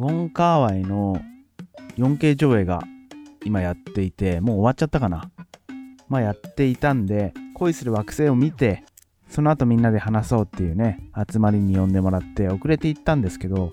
[0.00, 1.20] ウォンカーワイの
[1.98, 2.82] 4K 上映が
[3.44, 5.30] 今やっていて、もう終わっちゃったかな。
[6.08, 8.82] まあやっていたんで、恋する惑星を見て、
[9.28, 13.72] その後みんなで話そうっていうね、集まりに呼んでもらって遅れていったんですけど、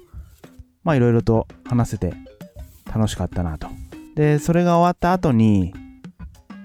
[0.83, 2.13] まあいろいろと話せて
[2.93, 3.69] 楽しかったなと。
[4.15, 5.73] で、それが終わった後に、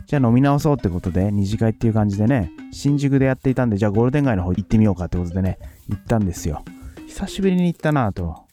[0.07, 6.65] じゃあ飲み直そうってことで、二次会っていう感じでね、新宿でやっていたんで、じゃあゴールデン街の方行ってみようかってことでね、行ったんですよ。
[7.07, 8.51] 久しぶりに行ったなと。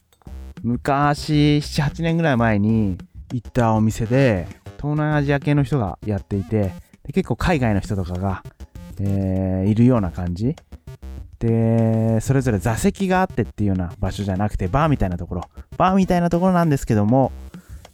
[0.62, 2.98] 昔、7、8年ぐらい前に
[3.32, 4.46] 行ったお店で、
[4.76, 6.72] 東南アジア系の人がやっていて、
[7.04, 8.42] で結構海外の人とかが、
[9.00, 10.54] えー、いるような感じ。
[11.38, 15.42] で、それぞれ座席があってっていうような場所じゃなくて、バーみたいなところ。
[15.78, 17.32] バーみたいなところなんですけども、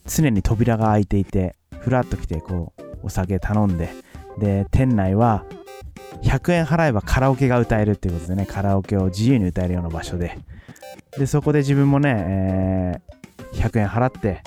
[0.07, 3.91] 常に扉が開いていて、ふらっと来て、こう、お酒頼んで、
[4.39, 5.45] で、店内は
[6.23, 10.39] 100円払えばカラオケが歌えるっていうことでね、カラオケを自由に歌えるような場所で、
[11.19, 14.43] で、そこで自分もね、えー、100円払って、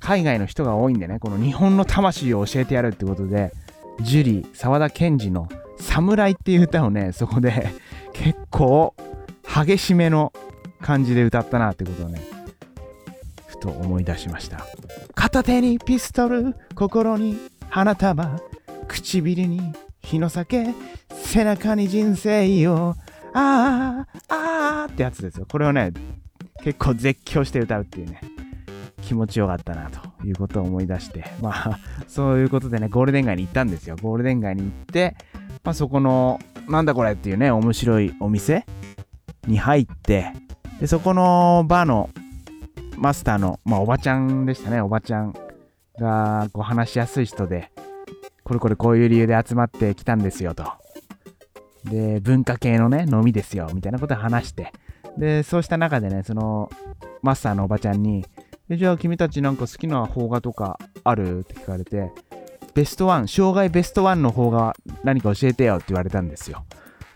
[0.00, 3.52] 海外の人が多いんでね、この日本の魂を教えてやるってことで、
[4.00, 5.48] ジュリー、沢田研二の
[5.78, 7.68] 侍っていう歌をね、そこで
[8.12, 8.94] 結構
[9.44, 10.32] 激しめの
[10.80, 12.20] 感じで歌ったなってことをね、
[13.46, 14.66] ふと思い出しました。
[15.14, 18.40] 片手にピストル、心に花束、
[18.88, 20.66] 唇に日の酒、
[21.10, 22.94] 背中に人生を、
[23.32, 25.46] あー、あーってやつですよ。
[25.50, 25.92] これをね、
[26.62, 28.20] 結構絶叫して歌うっていうね、
[29.02, 33.96] 気持ちよかったなということを思い出して、まあ、 そういうことでね、ゴールデン街に行ったんですよ。
[34.00, 35.16] ゴールデン街に行って、
[35.62, 38.66] まあ、そこの、なんだこれっていうね、面白いお店
[39.46, 40.32] に入って、
[40.80, 42.10] で、そこのバーの
[42.96, 45.34] マスターの、まあ、おばちゃんでしたね、おばちゃん
[45.98, 47.70] が、こう、話しやすい人で、
[48.42, 50.83] これこれこういう理由で集まってきたんですよと。
[51.84, 54.72] で、文化系のね、飲みですよ、みたいなことを話して、
[55.18, 56.70] で、そうした中でね、その、
[57.22, 58.24] マスターのおばちゃんに、
[58.70, 61.40] じゃあ君たちなんか好きな邦画とかある？
[61.40, 62.10] って聞かれて、
[62.74, 64.74] ベストワン、生涯ベストワンの邦画
[65.04, 66.64] 何か教えてよって言われたんですよ。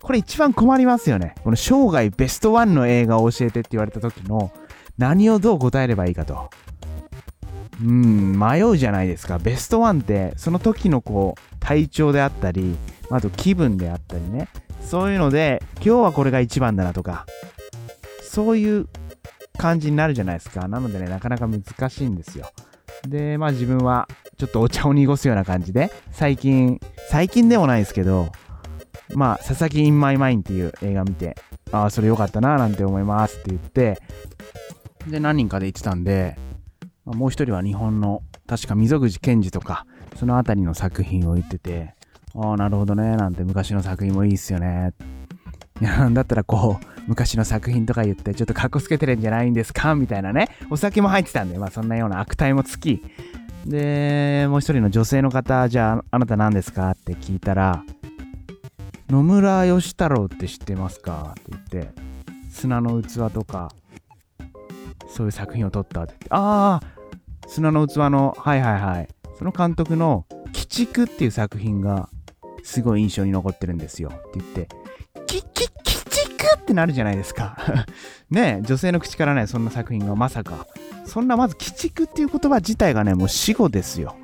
[0.01, 1.35] これ一番困りますよね。
[1.43, 4.53] この生涯ベストワンの映画を教えてって言われた時の
[4.99, 6.51] 何をどう答えればいいかと。
[7.83, 9.39] うん、迷うじゃないですか。
[9.39, 12.77] ベストワンってその時のこう体調であったり、
[13.11, 14.49] あと気分であったりね。
[14.81, 17.27] そういうので、今日はこれが一番だなとか、
[18.23, 18.87] そういう
[19.57, 20.69] 感じになるじゃないですか。
[20.69, 22.51] なのでね、なかなか難しいんですよ。
[23.07, 24.09] で、まあ自分は
[24.39, 26.81] ちょっとお茶を濁すような感じで、最近、
[27.11, 28.29] 最近でもないですけど、
[29.15, 31.37] まあ、佐々木インマイマインっていう映画見て、
[31.73, 34.01] ああ、それ良かったな、なんて思いますって言って、
[35.09, 36.37] で、何人かで言ってたんで、
[37.05, 39.87] もう一人は日本の、確か溝口健二とか、
[40.17, 41.95] そのあたりの作品を言ってて、
[42.41, 44.93] ああ、なるほどね、なんて昔の作品もいいっすよね。
[45.81, 49.95] いや、なんだったらこう、昔の作品とか言って、ちょっとかっこつけてるんじゃないんですか？
[49.95, 50.49] みたいなね。
[50.71, 53.03] お酒も入ってたんで、まあそんなような悪態もつき。
[53.67, 56.91] で、もう一人の女性の方、じゃあ、あなた何ですか？
[56.91, 57.83] って聞いたら、
[59.09, 61.35] 野村義太郎って知ってますか？
[61.41, 61.93] って言って、
[62.51, 63.73] 砂の器とか、
[65.09, 69.09] そういう作品を撮ったって言って、ああ、砂の器の、はいはいはい。
[69.39, 72.09] その監督の、鬼畜っていう作品が、
[72.63, 74.11] すごい印象に残ってるんですよ。
[74.15, 74.69] って言って、
[75.27, 75.73] キキ鬼
[76.11, 77.57] 畜ってなるじゃないですか。
[78.31, 80.67] ねえ女性の口からね、そんな作品がまさか。
[81.05, 84.17] そんなまず鬼畜っていう言葉自体がね、もう死語ですよ。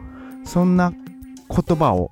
[0.45, 2.11] そんな言葉を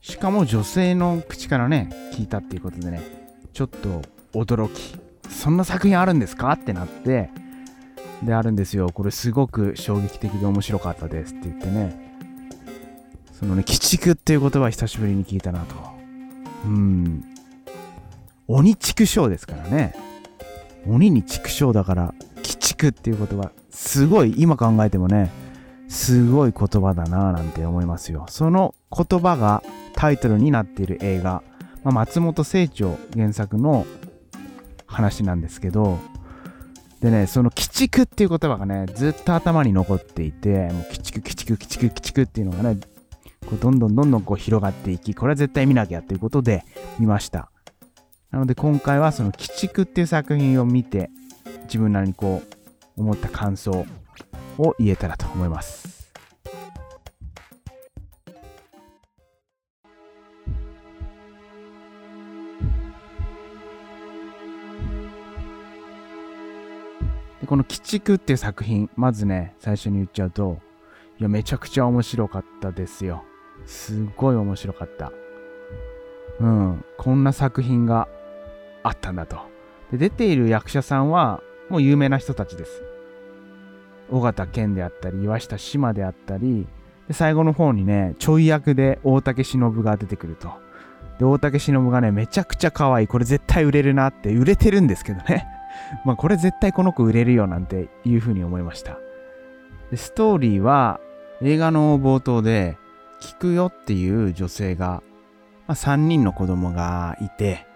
[0.00, 3.02] しかも女性の口からね、聞いたっていうことでね、
[3.52, 4.02] ちょっと
[4.32, 4.96] 驚き。
[5.30, 6.52] そんな作品あるんですか？
[6.52, 7.30] ってなって、
[8.22, 8.90] で、あるんですよ。
[8.92, 12.03] これすごく衝撃的で面白かったですって言ってね、
[13.44, 15.74] そのね、鬼畜っていう言葉久しぶりに聞いたなと。
[16.64, 17.22] うん。
[18.48, 19.94] 鬼畜生ですからね。
[20.86, 25.30] 鬼に畜生だから、鬼畜っていう言葉、すごい今考えてもね、
[25.88, 28.24] すごい言葉だなぁなんて思いますよ。
[28.30, 29.62] その言葉が
[29.94, 31.42] タイトルになっている映画、
[31.82, 33.86] まあ、松本清張原作の
[34.86, 35.98] 話なんですけど、
[37.02, 42.80] でね、その鬼畜っていう言葉がね、ずっと頭に残っていて、もう鬼畜、鬼畜、鬼畜、鬼畜っていうのがね、
[43.48, 46.64] こうどんどんどんどんこう広がっていき、これは絶対見なきゃっていうことで
[46.98, 47.50] 見ました。
[48.30, 51.10] なので今回はその鬼畜っていう作品を見て、
[51.64, 52.42] 自分なりにこ
[52.96, 53.86] う思った感想
[54.58, 55.94] を言えたらと思います。
[67.44, 70.58] でこの「鬼畜」っていう作品まずね最初に言っちゃうと
[71.20, 73.22] いやめちゃくちゃ面白かったですよ
[73.66, 75.12] すっごい面白かった
[76.40, 78.08] うんこんな作品が
[78.82, 79.38] あったんだと
[79.92, 82.82] で出ている役者さんはもう有名な人たちです。
[84.10, 86.66] 尾形健であったり、岩下志麻であったり、
[87.08, 90.52] で最後の方にね、ちょい役で大竹しのぶが出てくると。
[91.18, 93.08] で、大竹しのぶがね、めちゃくちゃ可愛い。
[93.08, 95.46] これ絶対売れるなって、売れてるんですけどね。
[96.04, 98.98] まあこれ絶対この子売れるよなんていうふうに思いました。
[99.90, 101.00] でストーリーは
[101.42, 102.76] 映画の冒頭で、
[103.20, 105.02] 聞くよっていう女性が、
[105.66, 107.66] まあ、3人の子供がいて、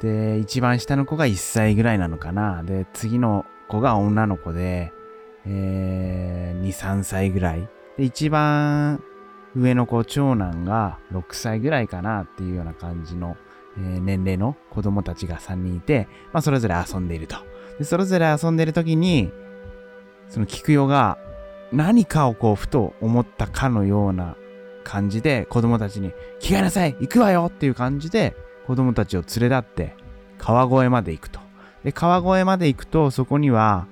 [0.00, 2.62] で、一番下の子が1歳ぐらいなのかな。
[2.62, 4.92] で、次の子が女の子で、
[5.46, 7.68] えー、2、3歳ぐらい。
[7.96, 9.02] で、一番
[9.56, 13.36] 上の子、長男が6歳ぐらいかなっていうような感じの、
[13.78, 17.36] えー、年齢の子供たちが3人いて、まあ、それぞれ遊んでいると。
[17.78, 19.32] で、それぞれ遊んでいる時に、
[20.28, 21.18] その菊代が
[21.74, 24.36] 何かをこう、ふと思ったかのような
[24.84, 28.36] 感じで、子供たちに、着替えなさい行くわよっていう感じで、
[28.66, 29.96] 子供たちを連れ立って、
[30.38, 31.40] 川越まで行くと。
[31.82, 33.86] で、川越まで行くと、そこには、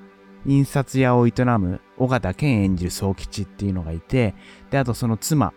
[0.47, 4.35] 印刷屋を営む尾形健演じる宗吉っていうのがいて、
[4.71, 5.53] で、あとその妻、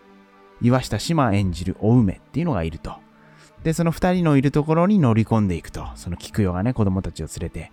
[0.62, 2.96] 岩下島演じるお梅っていうのがいると。
[3.64, 5.88] で、その二人のいるところに乗り込んでいくと。
[5.96, 7.72] その菊代がね、子供たちを連れて。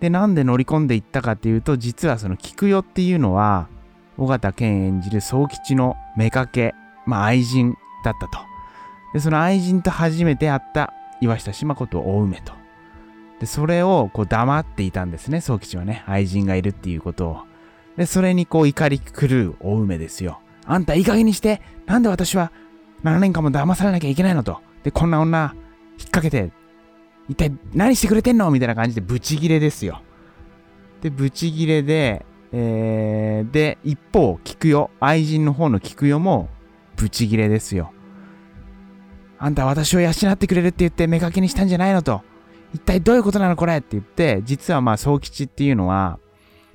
[0.00, 3.68] で、なんで乗り込んでいったかっていうと、実はその菊代っていうのは、
[4.16, 6.74] 尾形健演じる宗吉の妾、
[7.06, 7.74] まあ愛人
[8.04, 8.38] だったと。
[9.14, 12.52] で、その愛人と初めて会った岩下島子と大梅と。
[13.40, 16.04] で、それをこう黙っていたんですね、宗吉はね。
[16.06, 17.38] 愛人がいるっていうことを。
[17.96, 20.40] で、それにこう怒り狂う大梅ですよ。
[20.66, 22.52] あんたいい加減にしてなんで私は
[23.02, 24.60] 7年間も騙されなきゃいけないのと。
[24.82, 25.54] で、こんな女
[25.98, 26.52] 引っ掛けて、
[27.28, 28.50] 一体何してくれてんの？
[28.50, 30.02] みたいな感じでブチギレですよ。
[31.02, 36.48] で、ブチギレで、えー、で、一方、菊代、愛人の方の菊代も
[36.96, 37.92] ブチギレですよ。
[39.38, 42.22] あんた私を養ってくれるって言って目かけにしたんじゃないのと。
[42.74, 46.18] 一体どういうことなのこれって言って、実はまあ、宗吉っていうのは、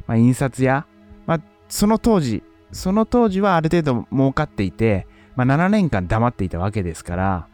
[0.08, 0.86] まあ、印刷屋、
[1.26, 7.48] まあ、その当時、その当時はある程度儲かっていて、まあ、7年間黙っていたわけですから、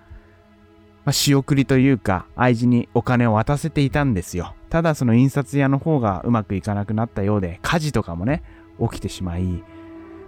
[1.10, 4.54] まあ、仕送りというか、愛人にお金を渡せていたんですよ。
[4.70, 8.44] ただ、その印刷屋の方がうまくいかなくなったようで、火事とかもね、
[8.80, 9.64] 起きてしまい、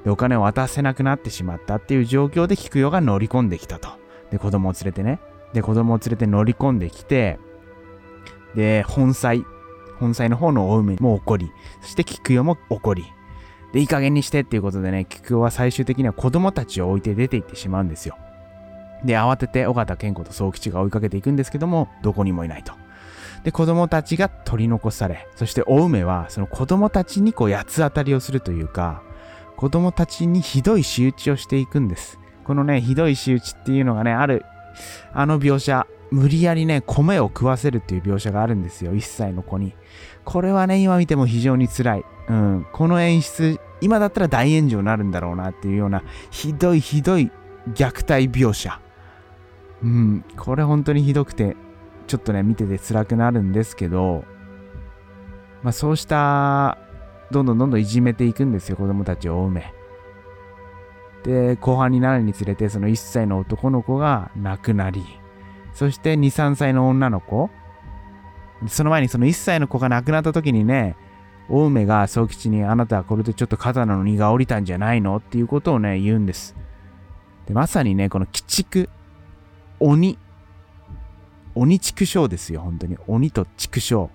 [0.03, 3.89] でお金を渡せなくなってしまったっていう状況で菊代が乗り込んできたと。
[4.31, 5.19] で、子供を連れてね。
[5.53, 7.37] で、子供を連れて乗り込んできて、
[8.55, 9.35] で、本妻、
[9.99, 11.51] 本妻の方のお梅も怒り、
[11.81, 13.05] そして菊代も怒り、
[13.71, 18.17] で、いい加減にしてっていうことでね、菊代は最終的には子供たちを置いて出て行ってしまうんですよ。
[19.03, 22.73] で、慌てて尾形健子と宗吉が追いかけていくんですけども、どこにもいないと。
[23.43, 29.01] で、子供たちが取り残され、そしてお梅はその子供たちにこう八つ当たりをするというか、
[29.55, 32.19] 子供たちにひどい仕打ちをしていくんです。
[32.43, 34.45] このね、ひどい仕打ちっていうのがね、ある、
[35.13, 39.73] あの描写、無理やりね、米を食わせるっていう描写があるんですよ、1歳の子に。
[40.25, 42.05] これはね、今見ても非常に辛い。
[42.27, 42.67] うん。
[42.73, 47.31] この演出、今だったら大炎上になるんだろうなっていうような、ひどいひどい
[47.73, 48.79] 虐待描写。
[49.83, 50.23] うん。
[50.37, 51.55] これ本当にひどくて、
[52.07, 54.25] ちょっとね、見てて辛くなるんですけど、
[55.63, 56.77] まあそうした、
[57.31, 59.73] どんどんどんどんいじめていくんですよ、子供たちを追うめ。
[61.23, 65.05] で、後半になるにつれて、その1歳の男の子が亡くなり、
[65.73, 67.49] そして2、3歳の女の子。
[68.67, 70.95] その前にその1歳の子が亡くなった時にね、
[71.49, 75.17] 大梅が宗吉にあなたはこれでちょっと肩の荷が下りたんじゃないの？
[75.17, 76.55] っていうことをね、言うんです。
[77.45, 78.89] で、まさにね、この鬼畜、
[79.81, 80.17] 鬼、
[81.55, 82.97] 鬼畜生ですよ、本当に。
[83.07, 84.09] 鬼と畜生。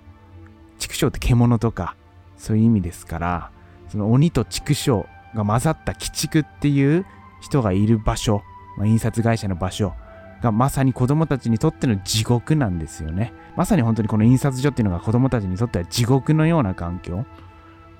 [0.78, 1.96] 畜生って獣とか、
[2.36, 3.50] そういう意味ですから、
[3.88, 7.04] その鬼と畜生が混ざった鬼畜っていう
[7.40, 8.42] 人がいる場所、
[8.76, 9.94] まあ、印刷会社の場所
[10.42, 13.32] がまさに子供たちにとっての地獄なんですよね。
[13.56, 17.24] まさに本当にこの印刷所っていうのが子供たちにとっては地獄のような環境。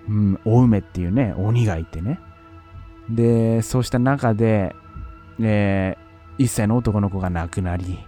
[0.08, 2.20] うん、お梅っていうね、鬼がいてね。
[3.11, 4.76] で、そうした中で、
[5.40, 7.99] えー、一歳の男の子が亡くなり、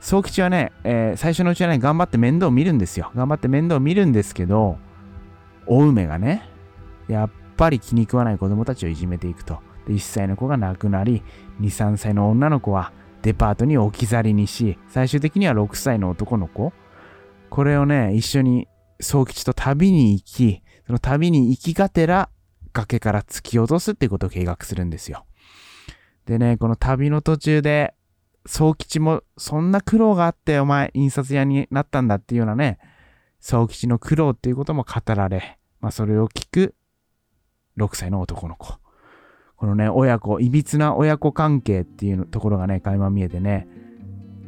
[0.00, 3.12] 宗吉はね、えー、最初のうちはね、頑張って面倒を見るんですよ。
[3.14, 4.78] 頑張って面倒を見るんですけど、
[5.66, 6.48] お梅がね、
[7.08, 9.58] やっぱり気に食わない子供たちをいじめていくと。
[9.86, 11.22] で、1歳の子が亡くなり、
[11.60, 16.72] 2、3歳の女の子はデパートに置き去りにし、最終的には6歳の男の子、
[17.50, 18.68] これをね、一緒に
[19.00, 22.30] 宗吉と旅に行き、その旅に行きがてら
[22.72, 25.26] 崖から突き落とすっていうことを計画するんですよ。
[26.26, 27.94] でね、この旅の途中で、
[28.46, 32.78] 宗吉もそんな苦労があってお前印刷屋になったんだっていうようなね、
[33.40, 36.74] 宗吉の苦労っていうことも語られ、まあそれを聞く
[37.76, 38.78] 6歳の男の子。
[39.56, 43.68] このね、親子、いびつな親子関係っていうところがね、垣間見えてね。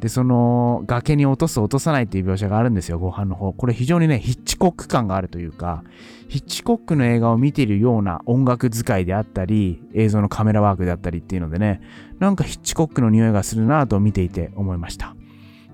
[0.03, 3.53] で、その崖に落とす落とさないっていう描写があるんですよ、ご飯の方。
[3.53, 5.85] これ非常にね、ヒッチコック感があるというか、
[6.27, 11.79] ヒッチコックの映画を見ているような音楽使いであったり、映像のカメラワークであったりっていうのでね、
[12.19, 15.15] なんかヒッチコックの匂いがするなぁと見ていて思いました。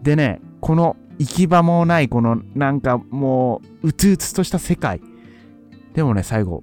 [0.04, 5.02] でね、この行き場もないこのなんかもううつうつとした世界。
[5.96, 6.62] でもね、最後、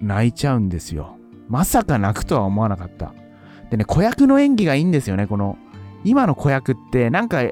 [0.00, 1.16] 泣いちゃうんですよ。
[1.48, 3.12] まさか泣くとは思わなかった。
[3.72, 5.58] でね、子役の演技がいいんですよね、この
[6.04, 7.42] 今の子役ってなんか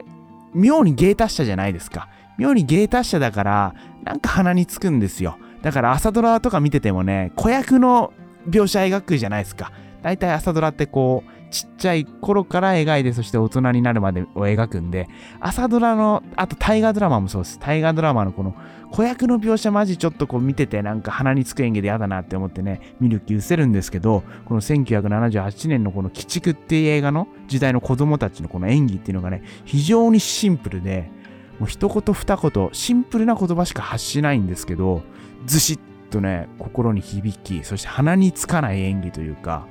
[0.54, 2.08] 妙に芸達者じゃないですか。
[2.38, 3.74] 妙に芸達者だから
[4.04, 5.38] なんか鼻につくんですよ。
[5.62, 8.12] だから朝ドラとか見ててもね、子役の
[8.48, 9.72] 描写描くじゃないですか。
[10.02, 15.08] 大体朝ドラってこう、ちっちゃい頃から描いて、そして大人になるまでを描くんで、
[15.40, 17.58] 朝ドラの、あと大河ドラマもそうです。
[17.58, 18.54] 大河ドラマのこの
[18.90, 31.10] 子役の描写マジちょっとこう見ててなんか鼻につく演技で嫌だなって思ってね、見る気失せるんですけど、この1978年のこの鬼畜っていう映画の時代の子供たちのこの演技っていうのがね、非常にシンプルで、
[31.58, 35.02] もう一言二言、シンプルな言葉しか発しないんですけど、
[35.46, 35.78] ずしっ
[36.10, 39.66] とね、心に響き、そして鼻につかない演技というか、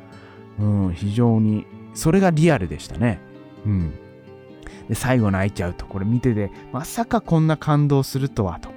[0.60, 3.20] うん、非常に、それがリアルでしたね。
[3.66, 3.94] うん。
[4.88, 8.70] で、最後泣いちゃうと、これ見てて、まさかこんな感動するとはと。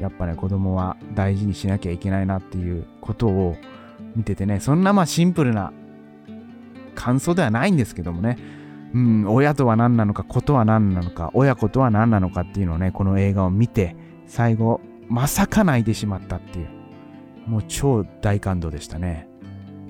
[0.00, 3.56] やっぱね、子供は大事にしなきゃいけないなっていうことを
[4.16, 5.72] 見ててね、そんなまあシンプルな
[6.94, 8.38] 感想ではないんですけどもね、
[8.94, 16.68] うん、親とは何なのか、子とは何なのか、親子とは何なのかっていうのをね、この映画を見て、最後、まさか泣いてしまったっていう、
[17.46, 19.28] もう超大感動でしたね。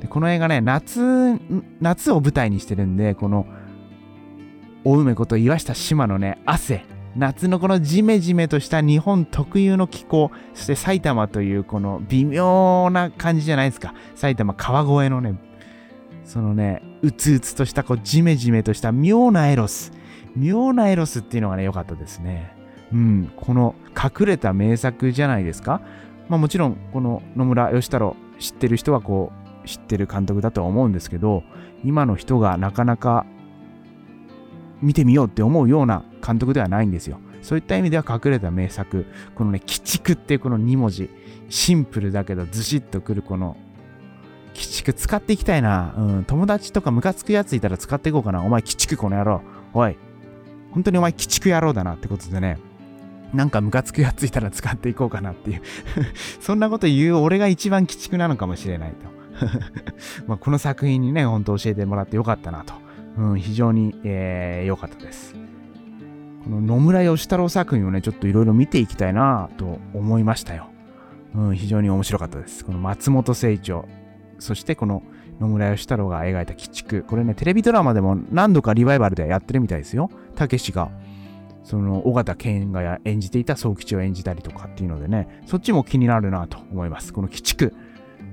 [0.04, 1.40] でこの映画ね、夏、
[1.80, 3.46] 夏を舞台にしてるんで、この、
[4.84, 6.84] お梅こと岩下志麻のね、汗、
[7.16, 13.94] 夏のこのジメジメとした日本特有の気候、そして埼玉というこの微妙な感じじゃないですか。
[14.14, 15.36] 埼玉川越のね、
[16.26, 19.90] そのね、うつうつとしたこうジメジメとした妙なエロス。
[20.36, 22.54] 妙なエロスっていうのがね、良かったですね。
[22.92, 25.80] うん、この隠れた名作じゃないですか。
[26.28, 31.42] まあもちろん、この野村義太郎知ってる人はこう、知ってる監督だとは思うんですけど、
[31.84, 33.26] 今の人がなかなか
[34.80, 37.18] 見てみようって思うような監督ではないんですよ。
[37.42, 41.10] そういった意味では隠れた名作、このね、鬼畜っていうこの2文字、
[41.48, 43.56] シンプルだけどずしっとくるこの、
[44.54, 45.94] 鬼畜使っていきたいな。
[45.96, 48.42] うん、友達とかムカつくやついたら使っていこうかな。
[48.42, 49.42] お前鬼畜この野郎。
[49.72, 49.96] おい。
[50.70, 52.58] 本当にお前鬼畜野郎だなってことでね。
[53.34, 55.62] なんかムカつくやついたら使っていこうかなっていう
[56.40, 59.13] そんなこと言う俺が一番鬼畜なのかもしれないと。
[60.26, 62.74] まこの作品にね、ほんと教えてもらってよかったなと。
[63.16, 65.34] うん、非常に良、えー、かったです。
[66.44, 70.66] この野村義太郎作品をね、ちょっといろいろ見ていきたいなと思いましたよ。
[71.34, 72.64] うん、非常に面白かったです。
[72.64, 73.86] この松本清張、
[74.38, 75.02] そしてこの
[75.40, 77.02] 野村義太郎が描いた鬼畜。
[77.02, 80.10] これね、テレビドラマでも何度かリバイバルでやってるみたいですよ。
[80.34, 80.90] たけしが、
[81.62, 87.12] その、尾形健が演じていた宗吉を演じたりとかっていうのでね、そっちも気になるなと思います。
[87.12, 87.74] この鬼畜。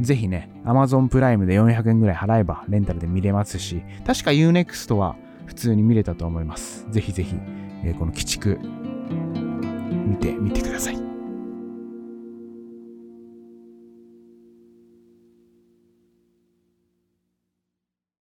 [0.01, 5.15] ぜひね、Amazon プライムで400円ぐらい払えばレンタルで見れますし、確か Unext は
[5.45, 6.85] 普通に見れたと思います。
[6.89, 7.35] ぜひぜひ、
[7.83, 8.59] えー、この鬼畜
[10.07, 11.10] 見てみてください。